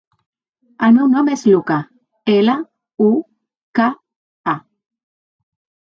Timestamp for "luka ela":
1.51-2.57